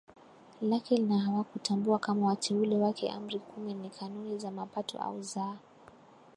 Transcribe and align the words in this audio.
lake 0.61 0.99
na 0.99 1.19
hatawatambua 1.19 1.99
kama 1.99 2.27
wateule 2.27 2.75
wake 2.77 3.11
Amri 3.11 3.39
kumi 3.39 3.73
ni 3.73 3.89
Kanuni 3.89 4.37
za 4.37 4.51
Mapatano 4.51 5.03
au 5.03 5.21
za 5.21 5.57